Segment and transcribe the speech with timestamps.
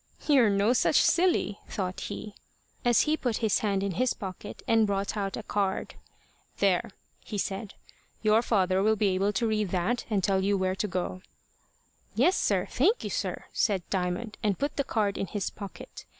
[0.27, 2.33] "You're no such silly!" thought he,
[2.83, 5.93] as he put his hand in his pocket, and brought out a card.
[6.57, 6.89] "There,"
[7.23, 7.75] he said,
[8.23, 11.21] "your father will be able to read that, and tell you where to go."
[12.15, 12.65] "Yes, sir.
[12.71, 16.05] Thank you, sir," said Diamond, and put the card in his pocket.